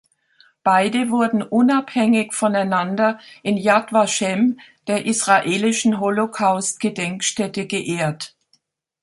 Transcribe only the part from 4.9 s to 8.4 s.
israelischen Holocaust-Gedenkstätte, geehrt.